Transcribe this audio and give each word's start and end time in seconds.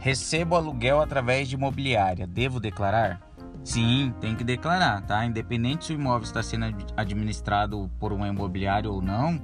Recebo 0.00 0.56
aluguel 0.56 1.00
através 1.00 1.46
de 1.46 1.56
imobiliária, 1.56 2.26
devo 2.26 2.58
declarar? 2.58 3.20
Sim, 3.62 4.14
tem 4.18 4.34
que 4.34 4.42
declarar, 4.42 5.02
tá? 5.02 5.26
Independente 5.26 5.84
se 5.84 5.92
o 5.92 5.94
imóvel 5.94 6.22
está 6.22 6.42
sendo 6.42 6.74
administrado 6.96 7.90
por 8.00 8.10
uma 8.10 8.26
imobiliária 8.26 8.90
ou 8.90 9.02
não, 9.02 9.38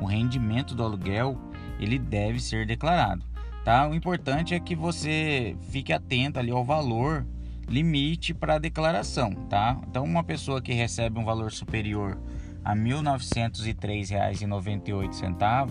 o 0.00 0.04
rendimento 0.04 0.72
do 0.72 0.84
aluguel 0.84 1.36
ele 1.80 1.98
deve 1.98 2.38
ser 2.38 2.64
declarado, 2.64 3.24
tá? 3.64 3.88
O 3.88 3.94
importante 3.94 4.54
é 4.54 4.60
que 4.60 4.76
você 4.76 5.56
fique 5.68 5.92
atento 5.92 6.38
ali 6.38 6.52
ao 6.52 6.64
valor 6.64 7.26
limite 7.68 8.32
para 8.32 8.58
declaração, 8.58 9.32
tá? 9.50 9.76
Então, 9.88 10.04
uma 10.04 10.22
pessoa 10.22 10.62
que 10.62 10.72
recebe 10.72 11.18
um 11.18 11.24
valor 11.24 11.50
superior 11.50 12.16
a 12.64 12.72
R$ 12.72 12.80
1.903,98, 12.80 15.68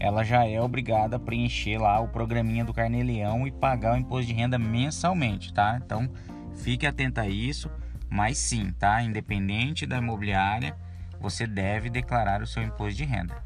ela 0.00 0.22
já 0.22 0.46
é 0.46 0.60
obrigada 0.60 1.16
a 1.16 1.18
preencher 1.18 1.78
lá 1.78 1.98
o 2.00 2.08
programinha 2.08 2.64
do 2.64 2.72
Carneleão 2.72 3.46
e 3.46 3.50
pagar 3.50 3.94
o 3.94 3.96
imposto 3.96 4.26
de 4.26 4.32
renda 4.32 4.58
mensalmente, 4.58 5.52
tá? 5.52 5.80
Então, 5.84 6.08
fique 6.54 6.86
atento 6.86 7.20
a 7.20 7.26
isso, 7.28 7.70
mas 8.08 8.38
sim, 8.38 8.72
tá? 8.78 9.02
Independente 9.02 9.86
da 9.86 9.98
imobiliária, 9.98 10.76
você 11.20 11.46
deve 11.46 11.90
declarar 11.90 12.42
o 12.42 12.46
seu 12.46 12.62
imposto 12.62 12.96
de 12.96 13.04
renda. 13.04 13.42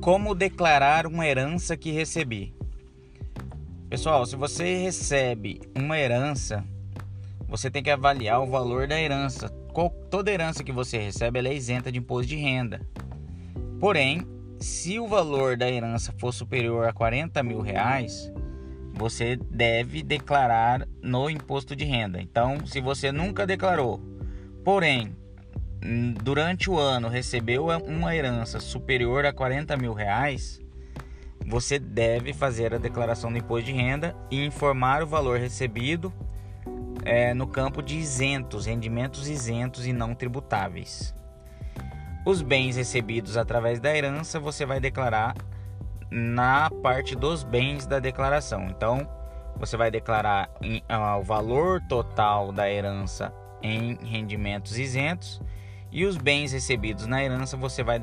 Como 0.00 0.34
declarar 0.34 1.06
uma 1.06 1.26
herança 1.26 1.76
que 1.76 1.90
recebi? 1.90 2.54
Pessoal, 3.88 4.24
se 4.24 4.36
você 4.36 4.78
recebe 4.78 5.60
uma 5.76 5.98
herança, 5.98 6.64
você 7.50 7.68
tem 7.68 7.82
que 7.82 7.90
avaliar 7.90 8.40
o 8.40 8.46
valor 8.46 8.86
da 8.86 8.98
herança. 8.98 9.48
Toda 10.08 10.30
herança 10.30 10.62
que 10.62 10.70
você 10.70 10.98
recebe 10.98 11.40
é 11.40 11.52
isenta 11.52 11.90
de 11.90 11.98
imposto 11.98 12.28
de 12.28 12.36
renda. 12.36 12.80
Porém, 13.80 14.24
se 14.60 15.00
o 15.00 15.08
valor 15.08 15.56
da 15.56 15.68
herança 15.68 16.14
for 16.18 16.32
superior 16.32 16.86
a 16.86 16.92
40 16.92 17.42
mil 17.42 17.60
reais, 17.60 18.32
você 18.94 19.36
deve 19.36 20.02
declarar 20.02 20.86
no 21.02 21.28
imposto 21.28 21.74
de 21.74 21.84
renda. 21.84 22.20
Então, 22.22 22.64
se 22.66 22.80
você 22.80 23.10
nunca 23.10 23.46
declarou, 23.46 24.00
porém 24.64 25.16
durante 26.22 26.68
o 26.68 26.78
ano 26.78 27.08
recebeu 27.08 27.68
uma 27.86 28.14
herança 28.14 28.60
superior 28.60 29.24
a 29.24 29.32
40 29.32 29.76
mil 29.78 29.94
reais, 29.94 30.60
você 31.46 31.78
deve 31.78 32.34
fazer 32.34 32.74
a 32.74 32.78
declaração 32.78 33.32
do 33.32 33.38
imposto 33.38 33.64
de 33.64 33.72
renda 33.72 34.14
e 34.30 34.44
informar 34.44 35.02
o 35.02 35.06
valor 35.06 35.40
recebido 35.40 36.12
é, 37.04 37.34
no 37.34 37.46
campo 37.46 37.82
de 37.82 37.96
isentos, 37.96 38.66
rendimentos 38.66 39.28
isentos 39.28 39.86
e 39.86 39.92
não 39.92 40.14
tributáveis. 40.14 41.14
Os 42.26 42.42
bens 42.42 42.76
recebidos 42.76 43.36
através 43.36 43.80
da 43.80 43.94
herança 43.96 44.38
você 44.38 44.66
vai 44.66 44.78
declarar 44.78 45.34
na 46.10 46.68
parte 46.82 47.14
dos 47.14 47.42
bens 47.42 47.86
da 47.86 47.98
declaração. 47.98 48.66
Então, 48.68 49.08
você 49.56 49.76
vai 49.76 49.90
declarar 49.90 50.50
em, 50.60 50.78
uh, 50.78 51.18
o 51.18 51.22
valor 51.22 51.80
total 51.88 52.52
da 52.52 52.70
herança 52.70 53.32
em 53.62 53.98
rendimentos 54.02 54.78
isentos 54.78 55.40
e 55.92 56.04
os 56.04 56.16
bens 56.16 56.52
recebidos 56.52 57.06
na 57.06 57.22
herança 57.22 57.56
você 57.56 57.82
vai 57.82 57.98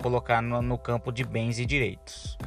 colocar 0.00 0.40
no, 0.40 0.62
no 0.62 0.78
campo 0.78 1.12
de 1.12 1.24
bens 1.24 1.58
e 1.58 1.66
direitos. 1.66 2.38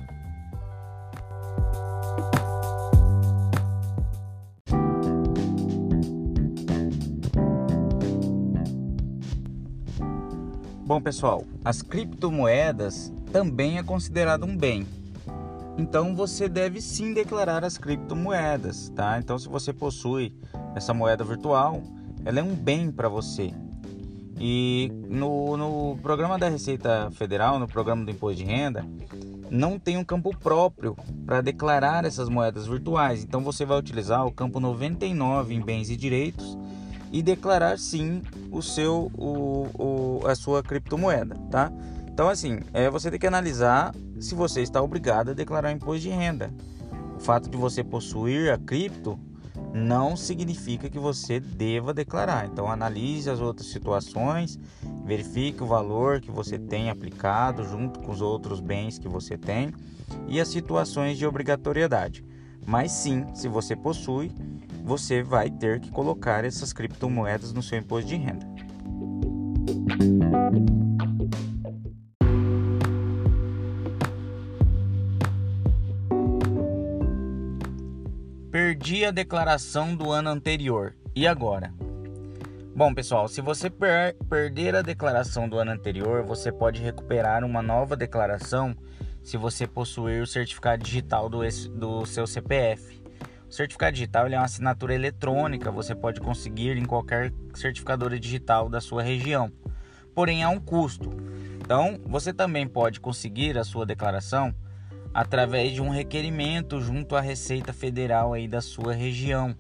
Bom, 10.88 11.02
pessoal, 11.02 11.44
as 11.66 11.82
criptomoedas 11.82 13.12
também 13.34 13.78
é 13.78 13.84
considerado 13.84 14.46
um 14.46 14.56
bem. 14.56 14.88
Então 15.78 16.16
você 16.16 16.48
deve 16.48 16.80
sim 16.80 17.14
declarar 17.14 17.66
as 17.66 17.78
criptomoedas, 17.78 18.88
tá? 18.96 19.20
Então 19.20 19.38
se 19.38 19.50
você 19.50 19.74
possui 19.74 20.34
essa 20.74 20.94
moeda 20.94 21.26
virtual, 21.26 21.84
ela 22.24 22.40
é 22.40 22.42
um 22.42 22.56
bem 22.56 22.90
para 22.90 23.10
você. 23.10 23.52
E 24.40 24.90
no, 25.10 25.58
no 25.58 25.98
programa 26.02 26.40
da 26.40 26.48
Receita 26.48 27.12
Federal, 27.12 27.60
no 27.60 27.68
programa 27.68 28.06
do 28.06 28.12
Imposto 28.12 28.38
de 28.38 28.46
Renda, 28.46 28.86
não 29.52 29.78
tem 29.78 29.98
um 29.98 30.06
campo 30.06 30.34
próprio 30.38 30.96
para 31.26 31.42
declarar 31.42 32.06
essas 32.06 32.30
moedas 32.30 32.66
virtuais. 32.66 33.26
Então 33.26 33.42
você 33.42 33.66
vai 33.66 33.78
utilizar 33.78 34.26
o 34.26 34.32
campo 34.32 34.58
99 34.58 35.54
em 35.54 35.60
bens 35.60 35.90
e 35.90 35.98
direitos 35.98 36.58
e 37.18 37.24
declarar 37.24 37.80
sim 37.80 38.22
o 38.52 38.62
seu 38.62 39.12
o, 39.18 39.68
o, 39.74 40.28
a 40.28 40.36
sua 40.36 40.62
criptomoeda, 40.62 41.36
tá? 41.50 41.72
Então 42.08 42.30
assim, 42.30 42.60
é, 42.72 42.92
você 42.92 43.10
tem 43.10 43.20
que 43.20 43.26
analisar 43.26 43.92
se 44.20 44.36
você 44.36 44.62
está 44.62 44.80
obrigado 44.84 45.32
a 45.32 45.34
declarar 45.34 45.72
imposto 45.72 46.02
de 46.02 46.10
renda. 46.10 46.54
O 47.16 47.20
fato 47.20 47.50
de 47.50 47.58
você 47.58 47.84
possuir 47.84 48.54
a 48.54 48.58
cripto 48.60 49.20
não 49.74 50.16
significa 50.16 50.92
que 50.92 51.00
você 51.00 51.40
deva 51.40 51.92
declarar. 51.92 52.46
Então 52.46 52.72
analise 52.72 53.32
as 53.32 53.40
outras 53.40 53.68
situações, 53.70 54.60
verifique 55.04 55.64
o 55.64 55.68
valor 55.68 56.22
que 56.22 56.30
você 56.30 56.60
tem 56.60 56.92
aplicado 56.92 57.64
junto 57.64 58.00
com 58.00 58.12
os 58.12 58.22
outros 58.22 58.60
bens 58.60 59.00
que 59.00 59.08
você 59.08 59.40
tem 59.40 59.74
e 60.28 60.40
as 60.40 60.50
situações 60.50 61.18
de 61.18 61.26
obrigatoriedade. 61.26 62.24
Mas 62.64 62.92
sim, 62.92 63.26
se 63.34 63.48
você 63.48 63.76
possui, 63.76 64.32
você 64.88 65.22
vai 65.22 65.50
ter 65.50 65.82
que 65.82 65.92
colocar 65.92 66.46
essas 66.46 66.72
criptomoedas 66.72 67.52
no 67.52 67.62
seu 67.62 67.78
imposto 67.78 68.08
de 68.08 68.16
renda. 68.16 68.48
Perdi 78.50 79.04
a 79.04 79.12
declaração 79.12 79.94
do 79.94 80.10
ano 80.10 80.30
anterior. 80.30 80.96
E 81.14 81.28
agora? 81.28 81.74
Bom, 82.74 82.94
pessoal, 82.94 83.28
se 83.28 83.42
você 83.42 83.70
per 83.70 84.16
perder 84.30 84.74
a 84.74 84.82
declaração 84.82 85.50
do 85.50 85.60
ano 85.60 85.72
anterior, 85.72 86.24
você 86.24 86.50
pode 86.50 86.82
recuperar 86.82 87.44
uma 87.44 87.62
nova 87.62 87.98
declaração 87.98 88.74
se 89.22 89.36
você 89.36 89.68
possuir 89.68 90.22
o 90.22 90.28
certificado 90.28 90.82
digital 90.82 91.28
do, 91.28 91.40
do 91.76 92.06
seu 92.06 92.26
CPF. 92.26 93.07
O 93.50 93.52
certificado 93.52 93.94
digital 93.94 94.28
é 94.28 94.38
uma 94.38 94.44
assinatura 94.44 94.94
eletrônica, 94.94 95.72
você 95.72 95.96
pode 95.96 96.20
conseguir 96.20 96.78
em 96.78 96.86
qualquer 96.86 97.32
certificadora 97.54 98.20
digital 98.20 98.68
da 98.68 98.82
sua 98.82 99.02
região. 99.02 99.50
Porém, 100.14 100.44
há 100.44 100.50
um 100.50 100.60
custo. 100.60 101.10
Então, 101.62 101.98
você 102.06 102.34
também 102.34 102.68
pode 102.68 103.00
conseguir 103.00 103.58
a 103.58 103.64
sua 103.64 103.86
declaração 103.86 104.54
através 105.14 105.72
de 105.72 105.82
um 105.82 105.90
requerimento 105.90 106.82
junto 106.82 107.16
à 107.16 107.22
Receita 107.22 107.72
Federal 107.72 108.34
aí 108.34 108.48
da 108.50 108.60
sua 108.60 108.94
região. 108.94 109.56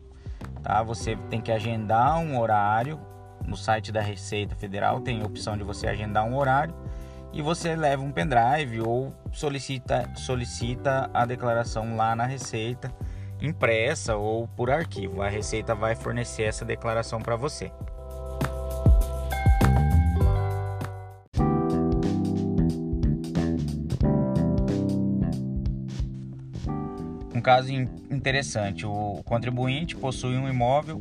Tá? 0.62 0.84
Você 0.84 1.16
tem 1.30 1.40
que 1.40 1.52
agendar 1.52 2.20
um 2.20 2.40
horário 2.40 3.00
no 3.46 3.56
site 3.56 3.92
da 3.92 4.02
Receita 4.02 4.53
Federal, 4.56 5.00
tem 5.00 5.22
a 5.22 5.26
opção 5.26 5.56
de 5.56 5.64
você 5.64 5.88
agendar 5.88 6.26
um 6.26 6.36
horário 6.36 6.76
e 7.31 7.42
você 7.42 7.76
leva 7.76 8.03
um 8.03 8.12
pendrive 8.12 8.81
ou 8.81 9.14
solicita, 9.31 10.09
solicita 10.16 11.09
a 11.14 11.26
declaração 11.26 11.96
lá 11.96 12.14
na 12.16 12.26
Receita 12.26 12.94
impressa 13.42 14.16
ou 14.16 14.48
por 14.48 14.70
arquivo. 14.72 15.22
A 15.22 15.30
Receita 15.30 15.75
vai 15.75 15.96
fornecer 15.96 16.44
essa 16.44 16.66
declaração 16.66 17.22
para 17.22 17.36
você. 17.36 17.72
caso 27.47 27.72
interessante: 27.72 28.86
o 28.86 29.22
contribuinte 29.24 29.96
possui 29.96 30.35
um 30.35 30.50
imóvel 30.50 31.00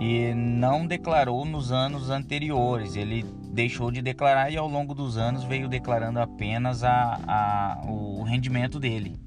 e 0.00 0.34
não 0.34 0.84
declarou 0.84 1.44
nos 1.44 1.70
anos 1.70 2.10
anteriores. 2.10 2.96
Ele 2.96 3.24
deixou 3.52 3.92
de 3.92 4.02
declarar 4.02 4.50
e 4.50 4.56
ao 4.56 4.66
longo 4.66 4.92
dos 4.92 5.16
anos 5.16 5.44
veio 5.44 5.68
declarando 5.68 6.18
apenas 6.18 6.82
a, 6.82 7.20
a, 7.28 7.80
o 7.86 8.24
rendimento 8.24 8.80
dele. 8.80 9.25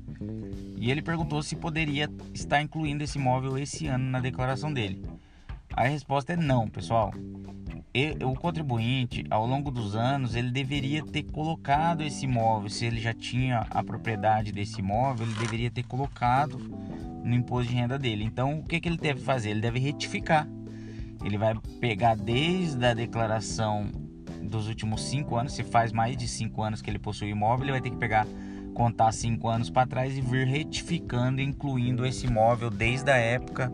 E 0.80 0.90
ele 0.90 1.02
perguntou 1.02 1.44
se 1.44 1.56
poderia 1.56 2.10
estar 2.34 2.62
incluindo 2.62 3.04
esse 3.04 3.18
imóvel 3.18 3.58
esse 3.58 3.86
ano 3.88 4.10
na 4.10 4.20
declaração 4.20 4.74
dele. 4.74 5.06
A 5.74 5.84
resposta 5.84 6.34
é 6.34 6.36
não, 6.36 6.68
pessoal 6.68 7.12
o 8.26 8.34
contribuinte, 8.36 9.26
ao 9.30 9.46
longo 9.46 9.72
dos 9.72 9.96
anos, 9.96 10.36
ele 10.36 10.52
deveria 10.52 11.04
ter 11.04 11.24
colocado 11.24 12.02
esse 12.02 12.26
imóvel, 12.26 12.70
se 12.70 12.86
ele 12.86 13.00
já 13.00 13.14
tinha 13.14 13.66
a 13.70 13.84
propriedade 13.84 14.52
desse 14.52 14.80
imóvel, 14.80 15.26
ele 15.26 15.36
deveria 15.36 15.72
ter 15.72 15.84
colocado 15.84 16.58
no 17.24 17.34
imposto 17.34 17.72
de 17.72 17.76
renda 17.78 17.98
dele. 17.98 18.24
Então, 18.24 18.60
o 18.60 18.64
que, 18.64 18.80
que 18.80 18.88
ele 18.88 18.98
deve 18.98 19.22
fazer? 19.22 19.50
Ele 19.50 19.62
deve 19.62 19.80
retificar. 19.80 20.48
Ele 21.24 21.38
vai 21.38 21.56
pegar 21.82 22.16
desde 22.16 22.86
a 22.86 22.94
declaração 22.94 23.90
dos 24.44 24.68
últimos 24.68 25.04
cinco 25.04 25.36
anos, 25.36 25.54
se 25.54 25.64
faz 25.64 25.92
mais 25.92 26.16
de 26.16 26.28
cinco 26.28 26.62
anos 26.62 26.82
que 26.82 26.90
ele 26.90 27.00
possui 27.00 27.30
imóvel, 27.30 27.66
ele 27.66 27.72
vai 27.74 27.82
ter 27.82 27.90
que 27.90 27.98
pegar, 27.98 28.26
contar 28.80 29.12
cinco 29.12 29.50
anos 29.50 29.70
para 29.70 29.86
trás 29.86 30.18
e 30.18 30.22
vir 30.22 30.48
retificando, 30.48 31.42
incluindo 31.42 32.06
esse 32.06 32.28
imóvel 32.28 32.70
desde 32.70 33.12
a 33.12 33.18
época 33.18 33.70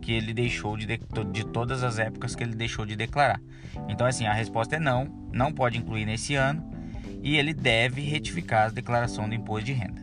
que 0.00 0.10
ele 0.10 0.34
deixou 0.34 0.76
de, 0.76 0.84
de 0.84 1.46
todas 1.46 1.84
as 1.84 2.00
épocas 2.00 2.34
que 2.34 2.42
ele 2.42 2.56
deixou 2.56 2.84
de 2.84 2.96
declarar. 2.96 3.40
Então, 3.88 4.04
assim, 4.04 4.26
a 4.26 4.32
resposta 4.32 4.74
é 4.74 4.80
não, 4.80 5.04
não 5.32 5.52
pode 5.52 5.78
incluir 5.78 6.04
nesse 6.04 6.34
ano 6.34 6.68
e 7.22 7.36
ele 7.36 7.54
deve 7.54 8.00
retificar 8.00 8.66
a 8.66 8.70
declaração 8.70 9.28
do 9.28 9.34
imposto 9.36 9.66
de 9.66 9.74
renda. 9.74 10.02